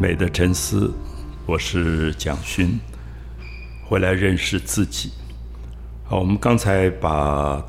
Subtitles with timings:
[0.00, 0.90] 美的沉思，
[1.44, 2.80] 我是蒋勋，
[3.84, 5.10] 回来认识自己。
[6.04, 7.62] 好，我们刚才把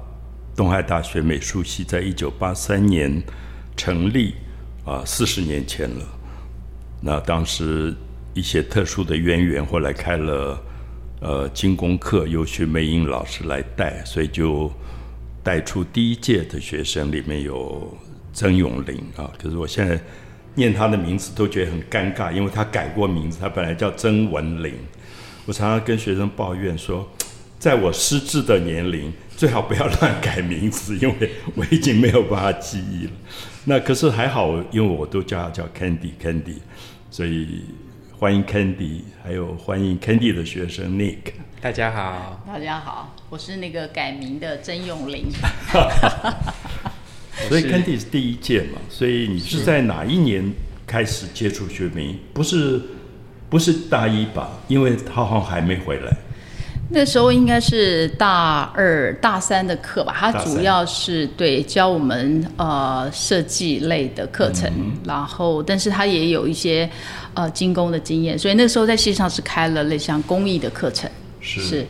[0.56, 3.22] 东海大学美术系在一九八三年
[3.76, 4.36] 成立，
[4.86, 6.06] 啊，四十年前了。
[7.02, 7.94] 那当时
[8.34, 10.64] 一些特殊的渊源，后来开了
[11.20, 14.72] 呃精工课，由徐梅英老师来带，所以就
[15.44, 17.94] 带出第一届的学生，里面有
[18.32, 19.30] 曾永林啊。
[19.38, 20.02] 可是我现在。
[20.56, 24.74] 念他的名字都觉得很尴尬，因为他改过名字，他本来叫曾文林。
[25.46, 27.10] 我常常跟学生抱怨说，
[27.58, 33.12] 在我失智的年龄，最好不要乱改名字，因为我已经没有办法记忆了。
[33.66, 36.58] 那可是还好，因为我都叫他叫 Candy Candy，
[37.10, 37.66] 所以
[38.18, 41.34] 欢迎 Candy，还有欢迎 Candy 的学生 Nick。
[41.62, 45.28] 大家好，大家好，我是那个改名的曾永林。
[47.48, 50.52] 所以 Candy 是第一届嘛，所以你是在哪一年
[50.88, 52.18] 开始接触学名？
[52.34, 52.82] 不是
[53.50, 54.50] 不是大一吧？
[54.68, 56.18] 因为浩浩还没回来。
[56.94, 60.14] 那时候应该是大二、大三的课吧。
[60.18, 64.70] 他主要是对教我们呃设计类的课程，
[65.06, 66.90] 然后但是他也有一些
[67.34, 71.10] 呃精工的经验，所以那时候在系上是开了类像工艺的课程。
[71.40, 71.86] 是，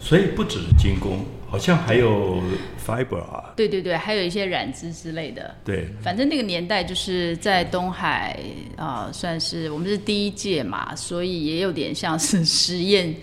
[0.00, 1.24] 所以不只是精工。
[1.56, 2.42] 好像还有
[2.86, 5.54] fiber 啊，对对对，还有一些染织之类的。
[5.64, 8.38] 对，反正那个年代就是在东海
[8.76, 13.14] 啊，算是我们是第一届嘛，所以也有点像是实验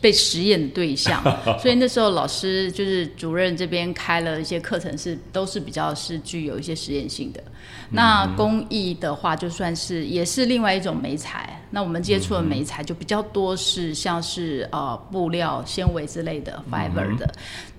[0.00, 1.22] 被实验的对象。
[1.62, 7.40] 所以那时候老师就是主任这边开了一些课程，是都是比较是具有一些实验性的。
[7.90, 11.62] 那工艺的话，就算是也是另外一种媒材。
[11.70, 17.30] 那我们接触的媒材就比较多，是像是呃布料、纤维之类的 fiber 的。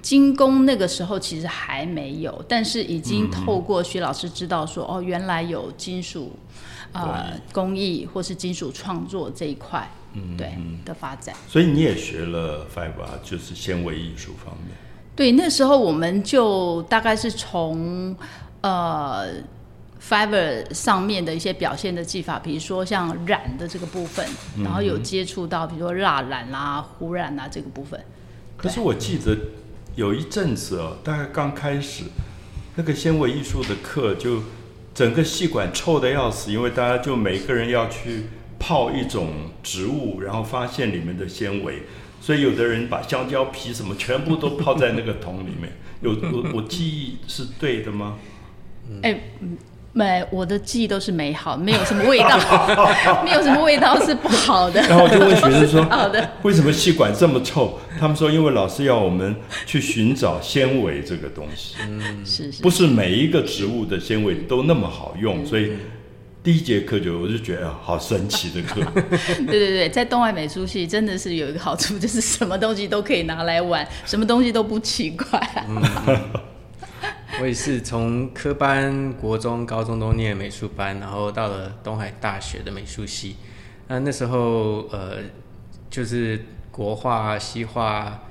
[0.01, 6.31] 精工那个时候其实还没有，但是已经透过徐老师知道说，哦，原来有金属
[6.91, 11.35] 呃工艺或是金属创作这一块，嗯，对的发展。
[11.47, 14.77] 所以你也学了 fiber，就是纤维艺术方面。
[15.15, 18.15] 对，那时候我们就大概是从
[18.61, 19.27] 呃。
[19.99, 24.25] Fiber 上面的一些表现的技法，比如说像染的这个部分，
[24.63, 27.99] 然后有接触到，比如说蜡染啦、糊染啊这个部分。
[28.55, 29.37] 可是我记得
[29.95, 32.03] 有一阵子哦，大概刚开始
[32.75, 34.43] 那个纤维艺术的课，就
[34.93, 38.27] 整个细管臭的要死，因为大家就每个人要去
[38.59, 41.83] 泡一种植物，然后发现里面的纤维，
[42.21, 45.73] 所以有的人把香蕉皮什么全部都泡在那个桶里面。
[46.01, 48.17] 有我我记忆是对的吗？
[49.01, 49.19] 哎。
[49.97, 52.37] 没，我的记忆都是美好，没有什么味道，
[53.25, 54.79] 没有什么味道是不好的。
[54.83, 59.35] 然后我就问学生说：“好的，为什么气管这么臭？”他们说：“因为老师要我们
[59.65, 65.71] 去寻找纤维这个东西，嗯，是是，不是每一个植物的纤维都那么好用，所以
[66.43, 68.79] 第一节课就我就觉得好神奇的课。
[69.47, 75.65] 对对对，在东外美术系真的是有一个好处，就是什么东西都可以拿来玩，什么东西都不奇怪。
[77.39, 83.35] 我也是从科班、国中、高中都念美术班，然后到了东海大学的美术系。
[83.87, 85.17] 那那时候，呃，
[85.89, 88.23] 就是国画、西画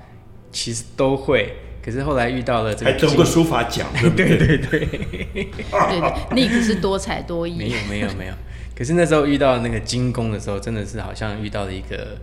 [0.50, 7.56] 其实都会，可是后来遇到了这个，还得过书法奖， 对对对对，对对，那个是多才多艺。
[7.56, 8.34] 没有没有没有，
[8.76, 12.18] 可是那时候遇到那个精工的时候，真的是好像遇到了一个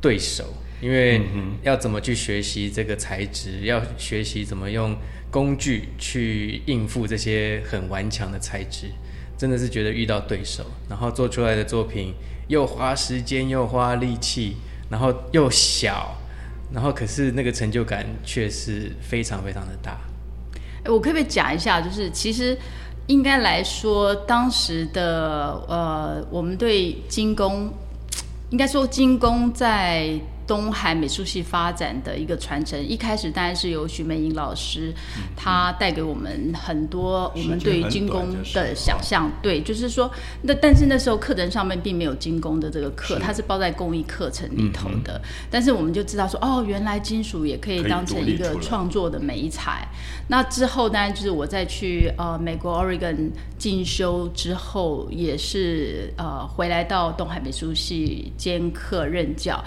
[0.00, 1.22] 对手，因为
[1.62, 4.96] 要怎么去学习这个材质，要学习怎么用。
[5.34, 8.86] 工具去应付这些很顽强的材质，
[9.36, 12.14] 真的是觉得遇到对手，然后做出来的作品
[12.46, 14.54] 又花时间又花力气，
[14.88, 16.16] 然后又小，
[16.72, 19.98] 然后可是那个成就感却是非常非常的大。
[20.84, 21.80] 哎，我可不可以讲一下？
[21.80, 22.56] 就是其实
[23.08, 27.68] 应该来说，当时的呃，我们对精工，
[28.50, 30.16] 应该说精工在。
[30.46, 34.92] 东海美术系发展的一个传承，一开始当然是由徐美英老师，
[35.36, 39.30] 他带给我们很多我们对于精工的想象。
[39.42, 40.10] 对，就是说，
[40.42, 45.20] 那但是那时候课程上面并没有精工的这个课，它是包在工艺课程里头的。
[45.50, 49.86] 但是我们就知道说，哦，原来金属也可以当成一个创作的美材。
[50.28, 59.62] 那之后当然就是我再去呃美国 Oregon 进修之后，也是呃回来到东海美术系兼课任教。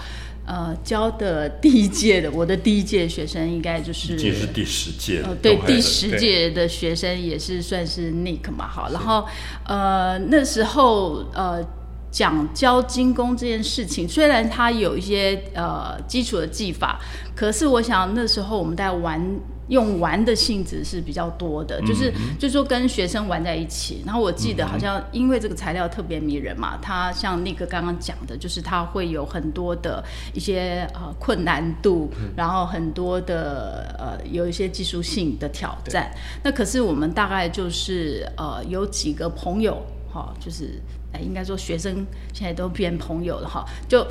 [0.48, 5.36] 呃，教的第一届的，我的第一届学生应该就是，这是第十届了。
[5.42, 9.26] 对，第十届的学生也是算是 Nick 嘛，好，然后
[9.66, 11.62] 呃那时候呃
[12.10, 16.98] 讲教精工这件事情，虽然他有一些呃基础的技法，
[17.36, 19.20] 可是我想那时候我们在玩
[19.68, 24.02] 用玩的性质是比较多的，就是就是说跟学生玩在一起。
[24.04, 36.10] 然后我记得好像因为这个材料特别迷人嘛，它像那个刚刚讲的，就是它会有很多的一些呃困难度，然后很多的呃有一些技术性的挑战。
[36.42, 39.82] 那可是我们大概就是呃有几个朋友
[40.12, 40.80] 哈，就是
[41.12, 44.06] 哎应该说学生现在都变朋友了哈，就。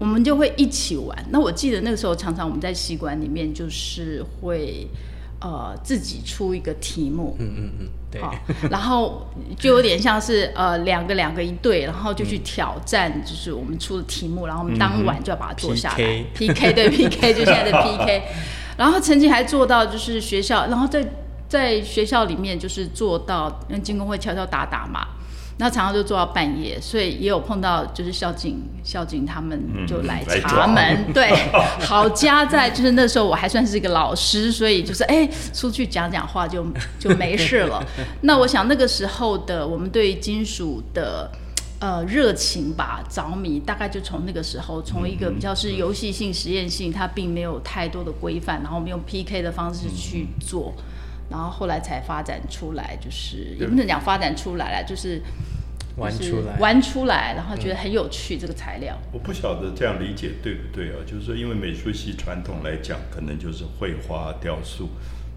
[0.00, 1.26] 我们就会一起玩。
[1.30, 4.88] 那我记得那个时候，常常我们在戏馆里面就是会，
[5.40, 7.36] 呃，自己出一个题目。
[7.38, 8.22] 嗯嗯嗯，对。
[8.70, 9.26] 然后
[9.58, 16.24] 就有点像是呃两个两个一对，然后就去挑战，就是我们出的题目，然后我们当晚就要把它做下来。
[16.34, 18.22] PK 对 PK 就现在的 PK。
[18.78, 21.06] 然后曾经还做到就是学校，然后在
[21.46, 25.06] 在学校里面就是做到跟金工会敲敲打打嘛。
[25.60, 31.04] 那常常就做到半夜，所以也有碰到，就是校警、校警他们就来查门。
[31.12, 31.30] 对，
[31.80, 36.66] 好家在就是那时候我还算是一个老师，所以就是哎出去讲讲话就
[36.98, 37.84] 就没事了。
[38.22, 41.30] 那我想那个时候的我们对金属的
[41.78, 50.72] 呃热情吧、着迷，大概就从那个时候，从一个比较是游戏性、实验性，它并没有太多的规范，然后我们用 PK 的方式去做。
[51.30, 55.22] 然后后来才发展出来，就是也不能讲发展出来了，就是
[55.96, 58.98] 玩出来，玩出来，然后觉得很有趣这个材料。
[59.12, 60.96] 我不晓得这样理解对不对啊？
[61.06, 64.88] 就是说，因为美术系传统来讲，可能就是绘画、雕塑。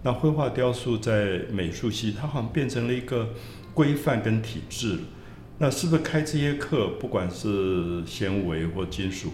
[0.02, 3.30] 那绘画、雕塑在美术系，它好像变成了一个
[3.74, 5.02] 规范跟体制了。
[5.60, 9.32] 那是不是开这些课，不管是纤维或金属，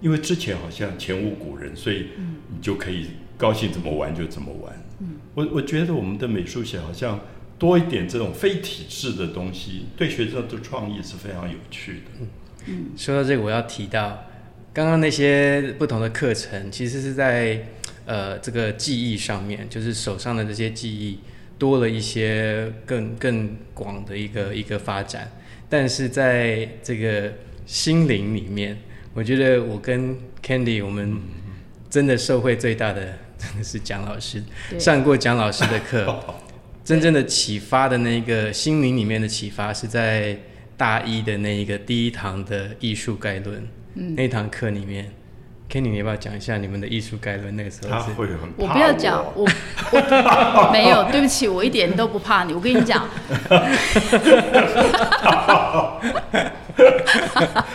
[0.00, 2.08] 因为之前好像前无古人，所以
[2.48, 4.72] 你就可以高兴怎么玩就怎么玩。
[5.34, 7.20] 我我觉得我们的美术系好像
[7.56, 12.26] 多一点这种非体制的东西，对学生的创意是非常有趣的。
[12.66, 14.24] 嗯，说到这个，我要提到
[14.72, 17.64] 刚刚那些不同的课程，其实是在
[18.06, 21.20] 呃这个记忆上面，就是手上的这些记忆
[21.58, 25.30] 多了一些更更广的一个一个发展。
[25.68, 27.32] 但是在这个
[27.66, 28.76] 心灵里面，
[29.14, 31.18] 我觉得我跟 Candy 我们
[31.88, 33.16] 真的受惠最大的。
[33.38, 34.42] 真的是蒋老师
[34.78, 36.18] 上过蒋老师的课，
[36.84, 40.36] 真正的启发的那个心灵里面的启发是在
[40.76, 45.12] 大一的那一个第一堂的艺术概论那堂课里面。
[45.70, 47.54] Kenny，你要不要讲一下你们的艺术概论？
[47.54, 49.46] 那个时候他会很我不要讲，我
[49.92, 52.54] 我 没有，对不起，我一点都不怕你。
[52.54, 53.04] 我跟你讲，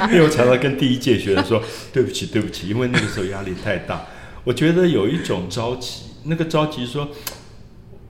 [0.10, 1.62] 因为我常常跟第一届学生说
[1.94, 4.04] 对不起，对不起，因为那个时候压力太大。
[4.44, 7.08] 我觉得有一种着急，那个着急说，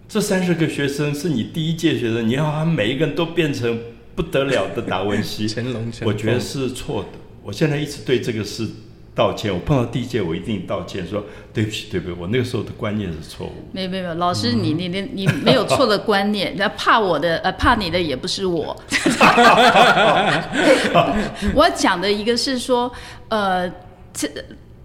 [0.10, 3.80] 这三十个学生是你第一届学生，你要他每一个人都变成
[4.16, 5.48] 不得了的达文西，
[6.04, 7.10] 我觉得是错的。
[7.44, 8.68] 我现在一直对这个事
[9.14, 9.54] 道歉。
[9.54, 13.54] 我碰到第一届，我一定道歉，说对不起，对不起，我那个时候的观念是错误。
[13.72, 18.76] 没有没有，老师你你你你没有错的观念，那怕我的呃怕你的也不是我。
[21.54, 22.92] 我讲的一个是说
[23.30, 23.72] 呃
[24.12, 24.28] 这。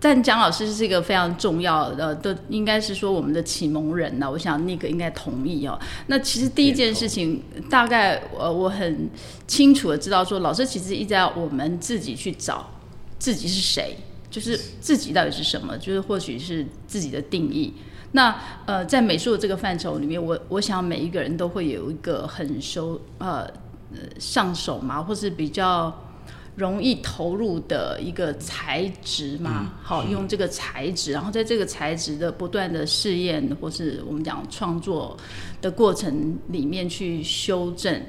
[0.01, 4.31] 但蒋老师是一个非常重要的，都应该是说我们的启蒙人呢。
[4.31, 5.77] 我想那个应该同意哦。
[6.07, 9.11] 那其实第一件事情，大概呃我很
[9.49, 12.65] 清楚的知道说，老师其实一直要我们自己去找
[13.19, 13.97] 自己是谁，
[14.31, 17.75] 就是自己到底是什么，就是或许是自己的定义。
[18.13, 18.35] 那
[18.67, 23.51] 呃在美术的这个范畴里面，我我想每一个人都会有一个很熟呃
[24.21, 25.93] 上手嘛，或是比较。
[26.59, 35.17] 容易投入的一个材质嘛，好用这个材质，然后在这个材质的不断的试验，或是我们讲创作
[35.63, 38.03] 的过程里面去修正，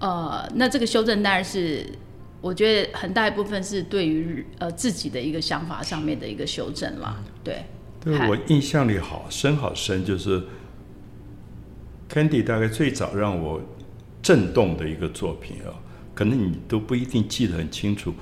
[0.00, 1.86] 呃，那这个修正当然是
[2.40, 7.64] 我觉得很大一部分是对于呃自己的一个想法上面的一个修正了，对。
[8.04, 10.42] 对我印象里好深好深，就是
[12.10, 13.60] Candy 大概最早让我
[14.20, 15.70] 震动的一个作品啊。
[16.14, 18.12] 可能你都不一定记得很清楚，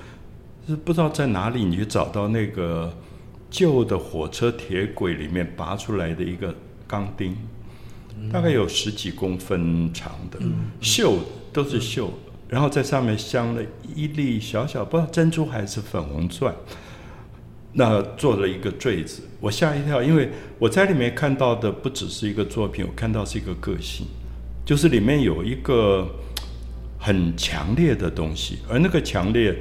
[0.65, 2.95] 是不知道在哪里，你就找到那个
[3.49, 6.55] 旧的火车铁轨里面拔出来的一个
[6.87, 7.35] 钢钉，
[8.31, 10.39] 大概有十几公分长的，
[10.81, 11.17] 锈
[11.51, 12.07] 都是锈，
[12.47, 13.61] 然后在上面镶了
[13.93, 16.55] 一粒小小不知道珍珠还是粉红钻，
[17.73, 24.07] 那做了一个坠子，我吓一跳，因为我在里面看到的不只是一个作品，我看到是一个个性，
[24.63, 26.07] 就是里面有一个。
[27.03, 29.57] 很强烈的东西，而那个强烈，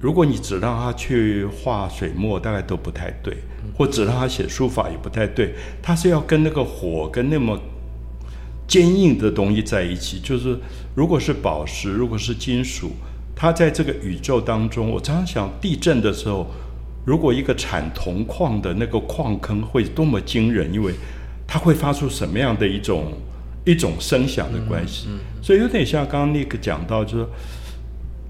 [0.00, 3.34] 如果你只让他去画水墨，大概都不太对；
[3.76, 5.52] 或只让他写书法也不太对。
[5.82, 7.60] 他是要跟那个火跟那么
[8.68, 10.20] 坚硬的东西在一起。
[10.20, 10.56] 就是
[10.94, 12.92] 如果是宝石，如果是金属，
[13.34, 16.46] 它在这个宇宙当中，我常常想，地震的时候，
[17.04, 20.94] 如果一个产铜矿的那个矿坑会多么惊人，因为
[21.44, 23.12] 它会发出什么样的一种
[23.66, 25.08] 一种声响的关系。
[25.42, 27.26] 所以有点像刚刚那个讲到，就是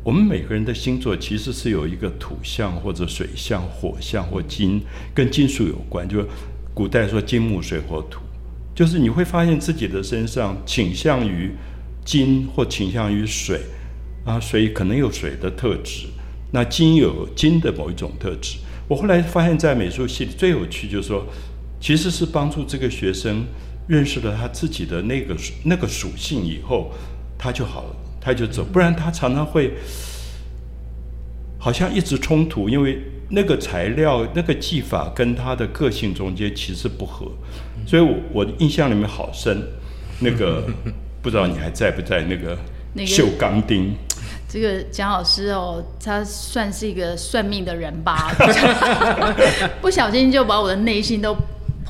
[0.03, 4.83] 我们每个人的星座其实是有一个土象或者水象、火象或金，
[5.15, 6.09] 跟金属有关。
[6.09, 6.27] 就是
[6.75, 8.21] 古代说金木水火土，
[8.75, 11.53] 就是你会发现自己的身上倾向于
[12.05, 13.61] 金或倾向于水
[14.25, 16.07] 啊，水可能有水的特质，
[16.53, 18.59] 那金有金的某一种特质。
[18.89, 21.27] 我后来发现，在美术系里最有趣，就是说，
[21.81, 23.45] 其实是帮助这个学生
[23.87, 26.91] 认识了他自己的那个那个属性以后，
[27.39, 28.65] 他就好了，他就走。
[28.65, 29.75] 不然他常常会
[31.59, 32.99] 好像一直冲突，因为
[33.31, 37.31] 那个材料、那个技法跟他的个性中间其实不合。
[37.87, 39.57] 所以，我我印象里面好深，
[40.21, 40.65] 那个
[41.23, 42.59] 不知道你还在不在那个
[43.07, 43.95] 绣钢钉。
[44.49, 48.35] 这个蒋老师哦，他算是一个算命的人吧，
[49.81, 51.37] 不小心就把我的内心都。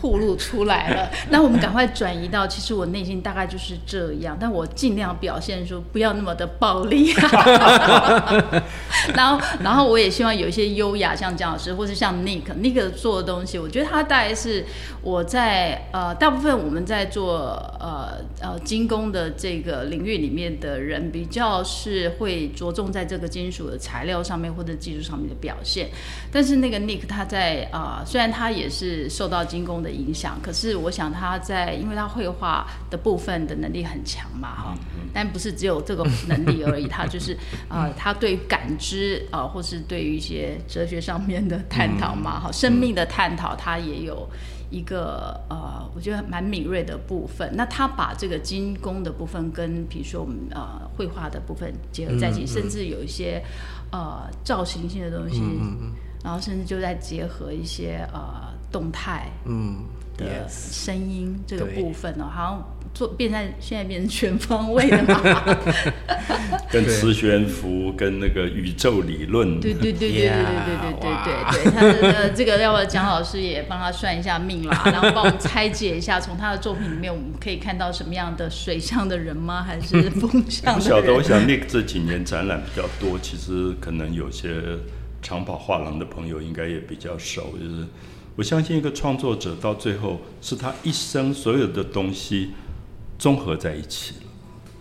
[0.06, 7.12] 暴露出来了， 那我们赶快转移到，其实我内心大概就是这样，但我尽量表现出不要那么的暴力。
[9.16, 14.64] 然后，然后我也希望有一些优雅，像姜老师，或是像 Nick，Nick 做的东西，我觉得他大概是
[15.02, 17.48] 我在呃，大部分我们在做
[17.80, 25.88] 呃呃精工的这个领域里面的人，比较是会着重在这个金属的材料上面或者技术上面的表现。
[26.30, 29.95] 但是那个 Nick 他在啊，虽然他也是受到精工的。
[29.96, 34.74] 影响，可是我想他在，因为他绘画的部分的能力很强嘛，哈，
[35.12, 37.36] 但不是只有这个能力而已，他就是
[37.68, 44.28] 呃，他对感知啊，或是对于一些哲学上面的探讨嘛，哈，生命的探讨，他也有
[44.70, 47.50] 一个呃，我觉得蛮敏锐的部分。
[47.54, 53.42] 那他把这个精工的部分跟比如说我们呃绘画的部分结合在一起，甚至有一些
[53.90, 55.40] 呃造型性的东西，
[56.22, 58.35] 然后甚至就在结合一些呃。
[58.70, 59.84] 动态嗯
[60.16, 65.58] 的声音这个部分哦，好像做变在现在变成全方位的嘛，
[66.72, 79.62] 跟磁悬浮跟那个宇宙理论，对对对对对对对对对对，他的这个要不要蒋老师也帮他算一下命啦，然后帮我们拆解一下，从他的作品里面我们可以看到什么样的水象的人吗？
[79.62, 80.74] 还是风象？
[80.74, 84.48] 不晓得，我想 Nick 这几年展览比较多，其实可能有些
[85.26, 87.84] 长跑画廊的朋友应该也比较熟，就是。
[88.36, 92.50] 我相信一个创作者到最后是他一生所有的东西
[93.18, 94.26] 综合在一起了，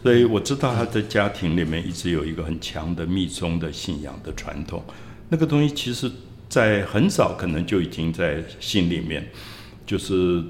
[0.03, 4.83] 所以我知道他的家庭里面一直有一个很强的密宗的信仰的传统，
[5.29, 6.11] 那个东西其实，
[6.49, 9.25] 在很早可能就已经在心里面，
[9.85, 10.43] 就是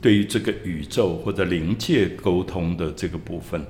[0.00, 3.60] 对于这个宇宙或者灵界沟通的这个部分，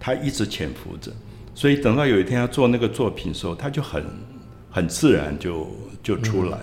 [0.00, 1.12] 他一直潜伏着，
[1.54, 4.04] 所以等到有一天要做那个作品的时候，他就很
[4.76, 5.66] 很自然就
[6.02, 6.58] 就出来。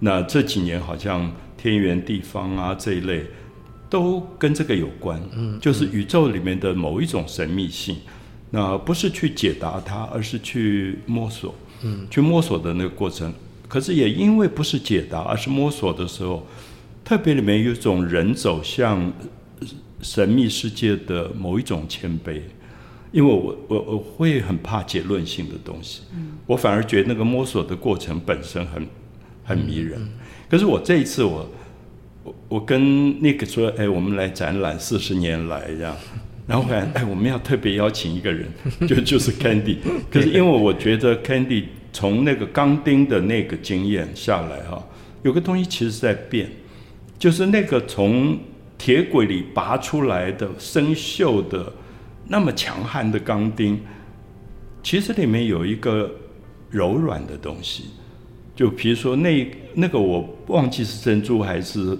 [0.00, 3.24] 那这几年好像天圆地方啊这一类，
[3.88, 7.96] 都跟这个有关，嗯，就是宇宙里面的某一种神秘性，
[8.50, 11.54] 那不是去解答它，而是去摸索，
[11.84, 13.32] 嗯，去摸索的那个过程。
[13.68, 16.44] 可是也因为不是解答，而是摸索的时候，
[17.04, 19.12] 特别里面有一种人走向
[20.00, 22.40] 神秘世界的某一种谦卑。
[23.12, 26.02] 因为我我我会很怕结论性的东西，
[26.46, 28.84] 我反而觉得那个摸索的过程本身很。
[29.44, 30.00] 很迷人，
[30.48, 31.50] 可是我这一次我
[32.22, 35.96] 我我跟那个说，哎，我们来展览四十年来这样，
[36.46, 38.48] 然后来哎，我们要特别邀请一个人，
[38.86, 39.78] 就就是 Candy。
[40.08, 44.80] 可是因为我觉得 Candy 从那个钢钉的那个经验下来哈，
[45.24, 46.48] 有个东西其实在变，
[47.18, 48.38] 就是那个从
[48.78, 51.72] 铁轨里拔出来的生锈的
[52.26, 53.80] 那么强悍的钢钉，
[54.82, 56.10] 其实里面有一个
[56.70, 57.84] 柔软的东西。
[58.54, 61.96] 就比如说那那个我忘记是珍珠还是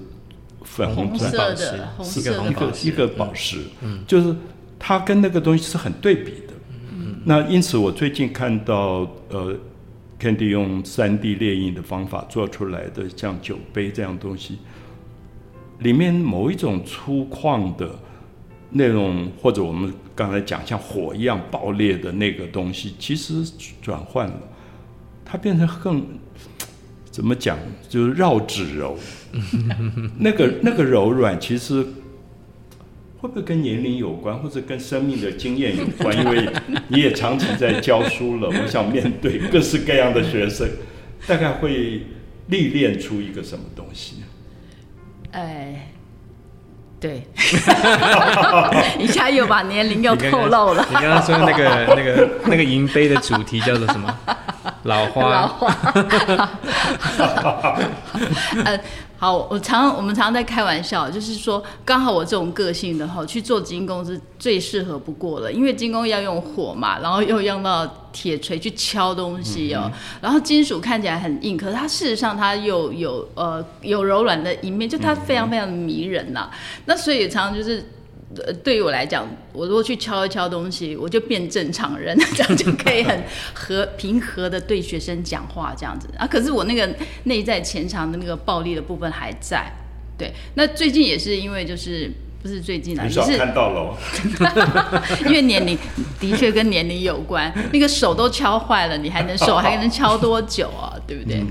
[0.62, 4.36] 粉红色的，是一个一个宝石，嗯，就是
[4.78, 6.52] 它跟那个东西是很对比的，
[6.92, 9.56] 嗯，那因此我最近看到呃
[10.20, 14.58] ，Candy 用三 D 列印的方法做出来的像酒杯这样东西，
[15.78, 17.98] 里面某一种粗犷的
[18.70, 23.44] 那种，或者我们刚才讲像火一样爆裂的那个东西，其实
[23.80, 24.40] 转换了，
[25.24, 26.04] 它变成更。
[27.10, 27.58] 怎么讲？
[27.90, 28.96] 就是绕指柔，
[30.18, 31.82] 那个那个柔软，其实
[33.18, 36.16] 会不会跟年龄有关，或者跟生命的经验有关？
[36.16, 36.48] 因为
[36.88, 40.66] 你也长期在教书了，我想面对各式各样的学生，
[41.26, 42.06] 大概会
[42.46, 44.22] 历练出一个什么东西？
[45.32, 45.91] 哎，
[47.02, 47.20] 对，
[48.96, 50.86] 一下又把年龄又透露了。
[50.88, 54.18] 你刚刚说那个那个那个银杯的主题叫做什么？
[54.84, 55.72] 老花，老花。
[58.64, 58.80] 呃，
[59.18, 76.50] 好，我常我们常常在开玩笑，就是说，刚好我这种个性的哈，去做金工是最适合不过了，因为金工要用火嘛，然后又用到铁锤去敲东西哦，然后金属看起来很硬，可是它事实上它又有呃有柔软的一面，就它非常非常的迷人呐。
[76.86, 77.88] 那所以常常就是。
[78.46, 83.22] 呃，对于我来讲，我如果去敲一敲东西，我就变正常人， 这样就可以很
[83.52, 86.26] 和平和的对学生讲话，这样子啊。
[86.26, 86.88] 可是我那个
[87.24, 89.70] 内在潜藏的那个暴力的部分还在。
[90.16, 92.10] 对，那最近也是因为就是
[92.42, 93.98] 不是最近啊，你是看到了，
[95.26, 95.76] 因为年龄
[96.18, 100.96] 的确跟年龄有关，那个手都敲坏了，你还能手还能敲多久啊？
[101.06, 101.42] 对不对？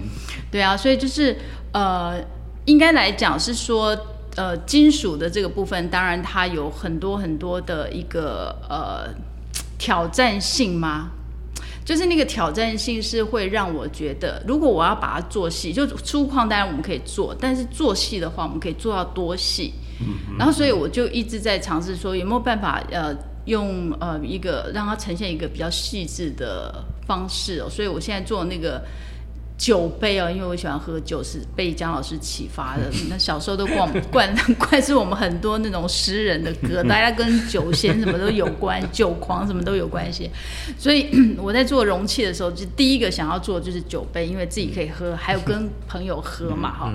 [0.50, 1.38] 对啊，所以就是
[1.74, 2.20] 呃，
[2.66, 4.08] 应该来讲是说。
[4.36, 9.14] 呃，金属的这个部分，当然它有很多很多的一个呃
[9.78, 11.12] 挑战性吗？
[11.84, 19.74] 就是那个挑战性是会让我觉得，如果我要把它做细，就粗犷当然我们可以做，但是做细的话，我们可以做到多细？
[20.38, 23.14] 然后所以我就一直在尝试说，有没有办法呃
[23.46, 27.70] 用呃一个让它呈现一个比较细致的方式哦？
[27.70, 28.82] 所以我现在做那个。
[29.62, 32.90] 酒杯哦，因为我喜欢喝酒，是被姜老师启发的。
[33.12, 40.32] 那小时候都灌 灌 灌是我们很多那种诗人的歌，大家跟酒仙什么都有关，酒狂什么都有关系。
[40.80, 46.92] 所以 我在做容器的时候，就第一个想要做就是酒杯，因为自己可以喝，还有跟朋友喝嘛，哈。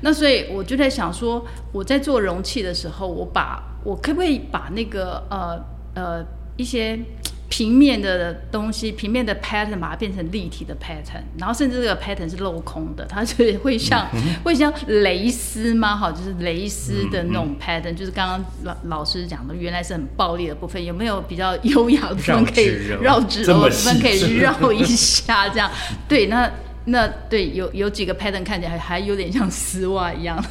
[0.00, 5.62] 那所以我就在想说，我在做容器的时候，我把我可不可以把那个呃
[5.94, 6.24] 呃
[6.56, 6.98] 一些。
[7.48, 14.08] 平面的东西，平面的 pattern 把它变成立体的 pattern，然后甚至这个 pattern 是镂空的，它是会像
[14.42, 15.96] 会像蕾丝吗？
[15.96, 22.66] 哈，就是蕾丝的那种 pattern，就是刚刚老老师讲的，原来是很暴力的部分，有没有比较优雅的部分可以
[23.00, 25.48] 绕指的部分可以绕一下？
[25.48, 25.70] 这样
[26.08, 26.50] 对那。
[26.88, 30.42] 那对有有几个 pattern 看起来还有点像丝袜一样，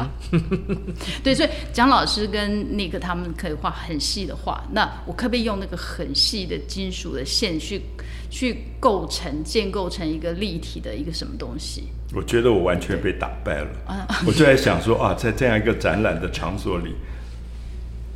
[1.22, 7.82] 对，所以蒋老师跟那个他们可以画很细的画，那我可不可以用那个很细的金属的线去
[8.30, 11.84] 去构成建构成一个立体的一个什么东西？
[12.14, 16.94] 我觉得我完全被打败了， 我就在想说啊，在这样一个展览的场所里，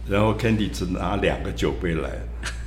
[0.09, 2.09] 然后 Candy 只拿两个酒杯来。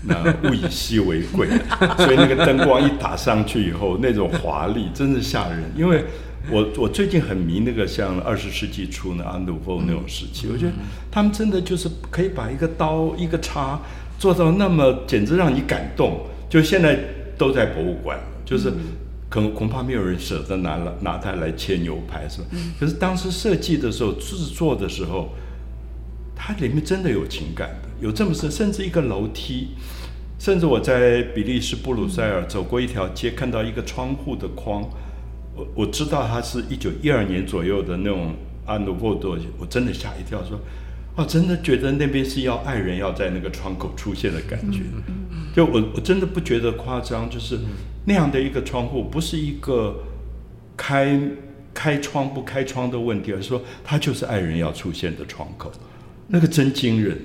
[0.03, 1.47] 那物以稀为贵，
[1.97, 5.63] 所以那个灯光一打上去以后，那种华丽真是吓人。
[5.75, 6.03] 因为
[6.49, 10.71] 我我最近很迷那个像二十世纪初那安努夫那种时期，我觉得
[11.11, 13.79] 他们真的就是可以把一个刀一个叉
[14.17, 16.25] 做到那么，简直让你感动。
[16.49, 16.99] 就现在
[17.37, 18.73] 都在博物馆，就是
[19.29, 22.47] 可恐怕没有人舍得拿了拿它来切牛排，是吧？
[22.79, 25.29] 可是当时设计的时候制作的时候，
[26.35, 27.90] 它里面真的有情感的。
[28.01, 29.69] 有这么深，甚至一个楼梯，
[30.39, 34.81] 甚至我在比利时布鲁塞尔走过一条街，看到一个窗户的框，
[35.55, 38.33] 我我知道它是一九一二年左右的那种
[38.65, 40.59] 阿努沃多，我真的吓一跳，说，
[41.15, 44.79] 哦，真的觉得那边是要爱人要在那个窗口出现的感觉，
[45.55, 47.59] 就我我真的不觉得夸张，就是
[48.05, 50.03] 那样的一个窗户，不是一个
[50.75, 51.21] 开
[51.71, 55.71] 开窗不开窗的问题，而是说它就是爱人要出现的窗口。
[56.31, 57.17] 那个真惊人。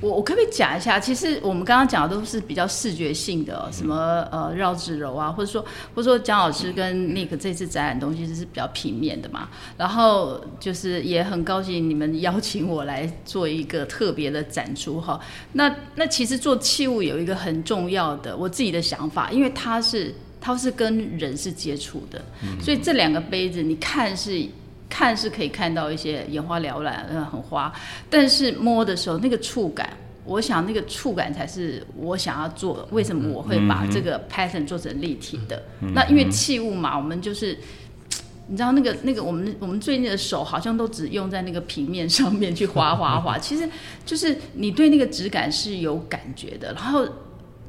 [0.00, 0.98] 我我可不可以讲一下？
[0.98, 9.48] 其实我们刚刚讲的都是比较视觉性的，什么呃绕指柔啊，或者说或者说姜老师跟 Nick 这次展览东西就是比较平面的嘛。
[9.76, 15.20] 然后就是也很高兴你们邀请我来做一个特别的展出哈。
[15.52, 22.24] 那那其实做器物有一个很重要的我自己的想法，因为它是它是跟人是接触的，
[22.60, 24.46] 所以这两个杯子你看是。
[24.88, 27.72] 看是可以看到一些眼花缭乱，嗯，很花，
[28.08, 29.88] 但是摸的时候那个触感，
[30.24, 32.76] 我想那个触感才是我想要做。
[32.76, 32.88] 的。
[32.90, 35.62] 为什么我会把这个 pattern 做成立体的？
[35.94, 37.58] 那因为器物嘛，我们就是，
[38.46, 43.68] 你知道那个那个我们我们最近的手好像都只用在那个平面上面去划划划，其实
[44.06, 47.06] 就是你对那个质感是有感觉的，然后。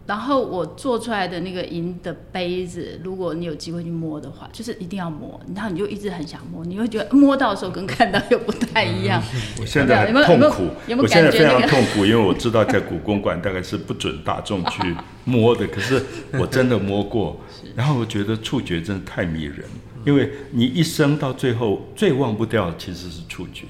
[0.05, 9.19] 然后我做出来的那个银的杯子，如果你有机会去摸的话，就是一定要摸，然后你就一直很想摸，你会觉得摸到的时候跟看到又不太一样。
[9.59, 15.99] 我现在很痛苦，我现在非常痛苦，因为我知道在故宫馆大概是不准大众去摸的，可是
[16.33, 17.41] 我真的摸过，
[17.75, 19.65] 然后我觉得触觉真的太迷人，
[20.05, 23.65] 因为你一生到最后最忘不掉其实是触觉，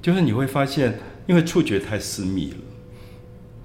[0.00, 2.56] 就是你会发现，因为触觉太私密了。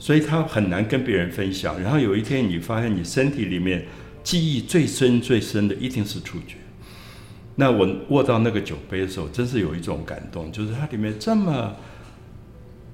[0.01, 1.79] 所以他很难跟别人分享。
[1.79, 3.85] 然后有一天，你发现你身体里面
[4.23, 6.55] 记忆最深、最深的一定是触觉。
[7.55, 11.75] 那我握到那个酒杯的时候，真是有一种感动，就是它里面这么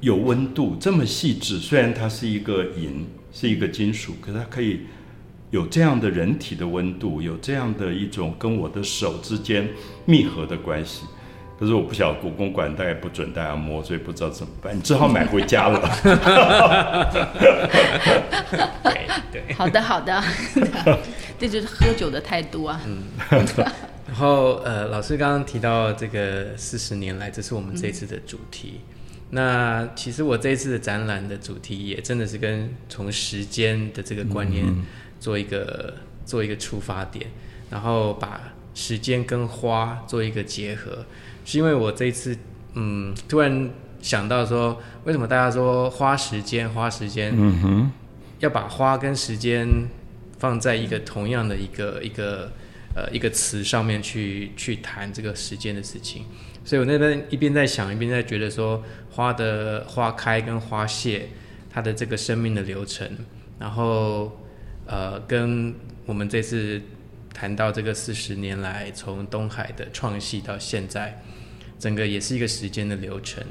[0.02, 1.60] 有温度，这么细致。
[1.60, 4.82] 虽然它是一个银，是一个金属，可它可以
[5.52, 9.70] 有这样的人体的温度，有这样的一种跟我的手之间
[10.06, 11.06] 密合的关系。
[11.60, 15.80] 可是我不晓得故宫馆大概不准大家摸，所以不知道怎么办，你只好买回家了。
[18.84, 19.54] 对对。
[19.56, 20.24] 好的，好的，
[21.40, 22.80] 这就是喝酒的态度啊。
[22.86, 23.04] 嗯。
[24.06, 28.82] 然后呃，老师刚刚提到这个四十年来，这是我们这次的主题。
[29.32, 34.64] 那其实我这一次的展览的主题也真的是跟从时间的这个观念
[35.20, 37.26] 做一个做一个出发点，
[37.72, 38.40] 然后把
[38.76, 41.04] 时间跟花做一个结合。
[41.48, 42.38] 是因为我这一次
[42.76, 43.70] 嗯，突然
[44.02, 47.34] 想到说，为什么大家说花时间花时间？
[47.36, 47.92] 嗯哼，
[48.40, 49.68] 要把花跟时间
[50.38, 52.52] 放在一个同样的一个一个。
[52.96, 56.26] 呃，一个词上面去去谈这个时间的事情，
[56.66, 61.28] 所以我那边一边在想，一边在觉得说，花的花开跟花谢，
[61.70, 63.08] 它的这个生命的流程，
[63.60, 64.42] 然后
[64.88, 65.76] 呃，跟
[66.08, 66.82] 我们这次
[67.32, 71.22] 谈到这个四十年来从东海的创系到现在，
[71.80, 73.44] 整个也是一个时间的流程，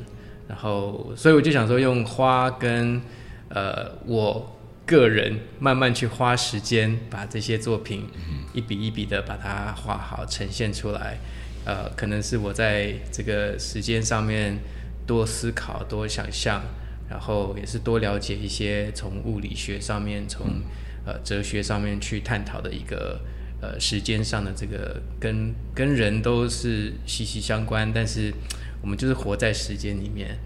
[0.49, 3.01] 然后所以我就想说，用花跟
[3.49, 4.53] 呃我。
[4.87, 8.07] 个人慢慢去花时间，把这些作品
[8.53, 11.19] 一笔一笔的把它画好，呈现出来。
[11.65, 14.57] 呃，可能是我在这个时间上面
[15.05, 16.63] 多思考、多想象，
[17.11, 20.63] 然后也是多了解一些从物理学上面、从
[21.05, 23.21] 呃哲学上面去探讨的一个
[23.61, 28.33] 呃时间上的这个跟跟人都是息息相关，但是
[28.83, 30.39] 我们就是活在时间里面。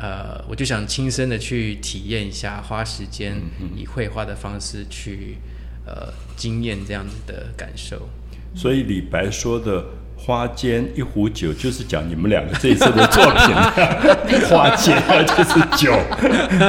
[0.00, 3.34] 呃，我就想亲身的去体验一下，花时间
[3.76, 5.38] 以绘画的方式去
[5.84, 8.08] 呃经验这样子的感受。
[8.54, 9.84] 所以李白说的
[10.16, 13.54] “花间一壶酒”，就是讲你们两个这一次的作品。
[14.48, 15.92] 花间就是酒。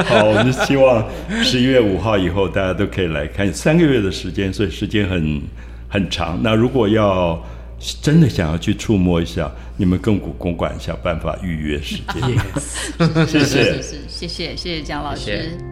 [0.06, 1.08] 好，我们希望
[1.44, 5.40] 十一月五号以后大家都可以来看，三个月的时间，所以时间很
[5.90, 6.40] 很长。
[6.42, 7.38] 那如果要
[8.00, 12.22] 真的想要去触摸一下，你们更古公馆想办法预约时间。
[13.26, 15.69] 谢谢，谢谢，谢谢，谢谢蒋老师。